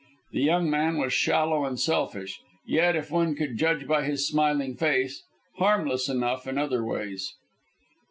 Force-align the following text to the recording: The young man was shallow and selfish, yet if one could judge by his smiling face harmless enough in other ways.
The 0.31 0.41
young 0.41 0.67
man 0.67 0.97
was 0.97 1.13
shallow 1.13 1.63
and 1.63 1.79
selfish, 1.79 2.39
yet 2.65 2.95
if 2.95 3.11
one 3.11 3.35
could 3.35 3.55
judge 3.59 3.85
by 3.85 4.03
his 4.03 4.27
smiling 4.27 4.75
face 4.75 5.23
harmless 5.57 6.09
enough 6.09 6.47
in 6.47 6.57
other 6.57 6.83
ways. 6.83 7.35